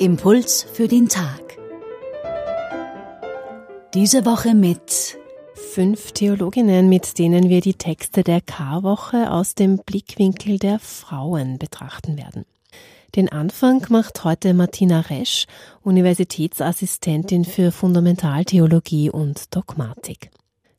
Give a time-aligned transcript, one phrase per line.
[0.00, 1.58] Impuls für den Tag.
[3.92, 5.18] Diese Woche mit
[5.74, 12.16] fünf Theologinnen, mit denen wir die Texte der Karwoche aus dem Blickwinkel der Frauen betrachten
[12.16, 12.46] werden.
[13.14, 15.44] Den Anfang macht heute Martina Resch,
[15.82, 20.30] Universitätsassistentin für Fundamentaltheologie und Dogmatik.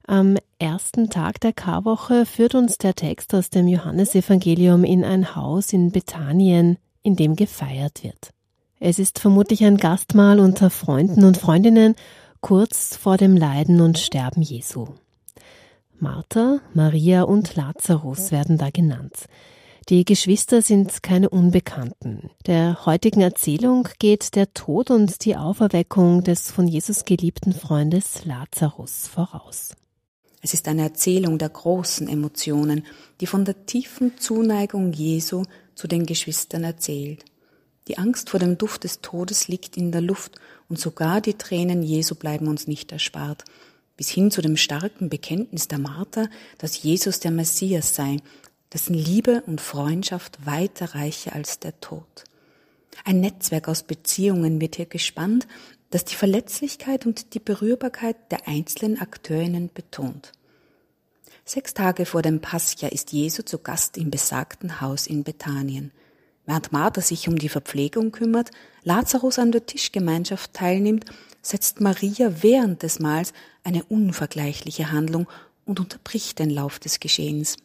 [0.08, 5.74] Am ersten Tag der Karwoche führt uns der Text aus dem Johannesevangelium in ein Haus
[5.74, 8.32] in Bethanien, in dem gefeiert wird.
[8.84, 11.94] Es ist vermutlich ein Gastmahl unter Freunden und Freundinnen
[12.40, 14.88] kurz vor dem Leiden und Sterben Jesu.
[16.00, 19.26] Martha, Maria und Lazarus werden da genannt.
[19.90, 22.32] Die Geschwister sind keine Unbekannten.
[22.48, 29.08] Der heutigen Erzählung geht der Tod und die Auferweckung des von Jesus geliebten Freundes Lazarus
[29.08, 29.76] voraus.
[30.42, 32.84] Es ist eine Erzählung der großen Emotionen,
[33.20, 35.44] die von der tiefen Zuneigung Jesu
[35.76, 37.26] zu den Geschwistern erzählt.
[37.88, 41.84] Die Angst vor dem Duft des Todes liegt in der Luft und sogar die Tränen
[41.84, 43.44] Jesu bleiben uns nicht erspart.
[43.98, 48.18] Bis hin zu dem starken Bekenntnis der Martha, dass Jesus der Messias sei,
[48.72, 52.24] dessen Liebe und Freundschaft weiter reiche als der Tod.
[53.04, 55.48] Ein Netzwerk aus Beziehungen wird hier gespannt,
[55.90, 60.32] das die Verletzlichkeit und die Berührbarkeit der einzelnen Akteurinnen betont.
[61.44, 65.92] Sechs Tage vor dem Pascha ist Jesu zu Gast im besagten Haus in Bethanien.
[66.52, 68.52] Während Martha sich um die Verpflegung kümmert,
[68.84, 71.06] Lazarus an der Tischgemeinschaft teilnimmt,
[71.42, 73.32] setzt Maria während des Mahls
[73.64, 75.30] eine unvergleichliche Handlung
[75.64, 77.56] und unterbricht den Lauf des Geschehens.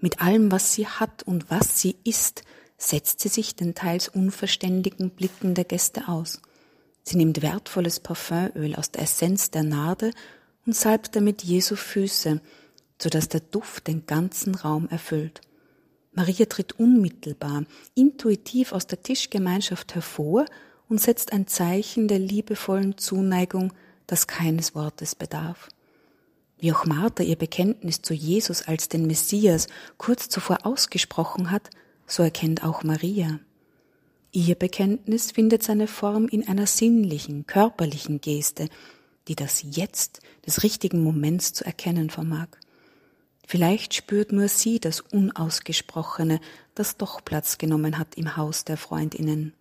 [0.00, 2.42] Mit allem, was sie hat und was sie ist,
[2.78, 6.40] setzt sie sich den teils unverständigen Blicken der Gäste aus.
[7.02, 10.12] Sie nimmt wertvolles Parfümöl aus der Essenz der Narde
[10.64, 12.40] und salbt damit Jesu Füße,
[12.98, 15.42] so dass der Duft den ganzen Raum erfüllt.
[16.12, 20.44] Maria tritt unmittelbar, intuitiv aus der Tischgemeinschaft hervor
[20.88, 23.72] und setzt ein Zeichen der liebevollen Zuneigung,
[24.06, 25.68] das keines Wortes bedarf.
[26.58, 29.66] Wie auch Martha ihr Bekenntnis zu Jesus als den Messias
[29.96, 31.70] kurz zuvor ausgesprochen hat,
[32.06, 33.40] so erkennt auch Maria.
[34.32, 38.68] Ihr Bekenntnis findet seine Form in einer sinnlichen, körperlichen Geste,
[39.28, 42.48] die das Jetzt des richtigen Moments zu erkennen vermag.
[43.52, 46.40] Vielleicht spürt nur sie das Unausgesprochene,
[46.74, 49.52] das doch Platz genommen hat im Haus der Freundinnen.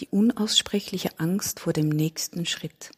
[0.00, 2.90] Die unaussprechliche Angst vor dem nächsten Schritt.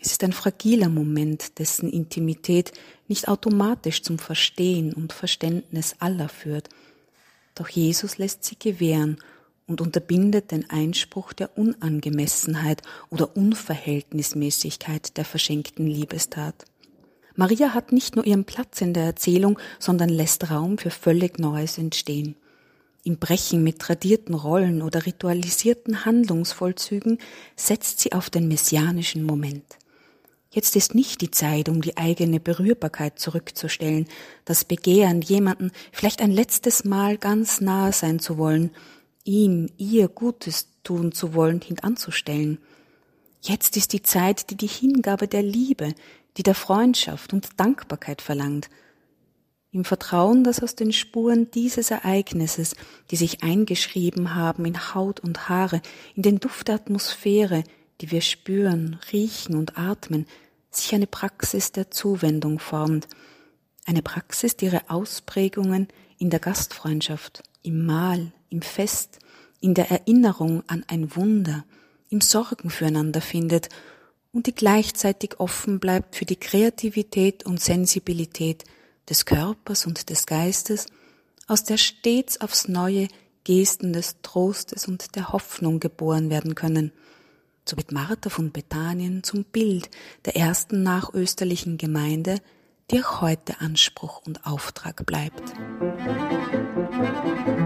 [0.00, 2.70] Es ist ein fragiler Moment, dessen Intimität
[3.08, 6.68] nicht automatisch zum Verstehen und Verständnis aller führt.
[7.56, 9.18] Doch Jesus lässt sie gewähren
[9.66, 16.66] und unterbindet den Einspruch der Unangemessenheit oder Unverhältnismäßigkeit der verschenkten Liebestat.
[17.38, 21.78] Maria hat nicht nur ihren Platz in der Erzählung, sondern lässt Raum für völlig Neues
[21.78, 22.34] entstehen.
[23.04, 27.18] Im Brechen mit tradierten Rollen oder ritualisierten Handlungsvollzügen
[27.54, 29.78] setzt sie auf den messianischen Moment.
[30.50, 34.08] Jetzt ist nicht die Zeit, um die eigene Berührbarkeit zurückzustellen,
[34.44, 38.72] das Begehren, jemanden vielleicht ein letztes Mal ganz nahe sein zu wollen,
[39.22, 42.58] ihm, ihr Gutes tun zu wollen, hintanzustellen.
[43.40, 45.94] Jetzt ist die Zeit, die die Hingabe der Liebe,
[46.36, 48.68] die der Freundschaft und Dankbarkeit verlangt.
[49.70, 52.74] Im Vertrauen, dass aus den Spuren dieses Ereignisses,
[53.10, 55.82] die sich eingeschrieben haben in Haut und Haare,
[56.14, 57.64] in den Duft der Atmosphäre,
[58.00, 60.26] die wir spüren, riechen und atmen,
[60.70, 63.08] sich eine Praxis der Zuwendung formt,
[63.84, 65.88] eine Praxis, die ihre Ausprägungen
[66.18, 69.18] in der Gastfreundschaft, im Mahl, im Fest,
[69.60, 71.64] in der Erinnerung an ein Wunder,
[72.10, 73.68] im Sorgen füreinander findet
[74.32, 78.64] und die gleichzeitig offen bleibt für die Kreativität und Sensibilität
[79.08, 80.86] des Körpers und des Geistes,
[81.46, 83.08] aus der stets aufs neue
[83.44, 86.92] Gesten des Trostes und der Hoffnung geboren werden können.
[87.64, 89.90] So wird Martha von Bethanien zum Bild
[90.26, 92.40] der ersten nachösterlichen Gemeinde,
[92.90, 95.42] die auch heute Anspruch und Auftrag bleibt.
[95.80, 97.57] Das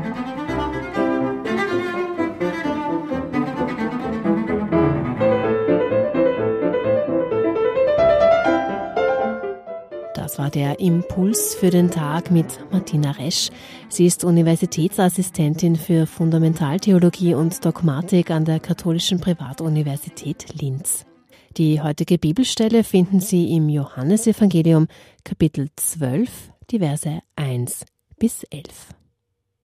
[10.54, 13.50] der Impuls für den Tag mit Martina Resch.
[13.88, 21.04] Sie ist Universitätsassistentin für Fundamentaltheologie und Dogmatik an der Katholischen Privatuniversität Linz.
[21.56, 24.88] Die heutige Bibelstelle finden Sie im Johannesevangelium
[25.24, 26.30] Kapitel 12,
[26.70, 27.84] die Verse 1
[28.18, 28.62] bis 11.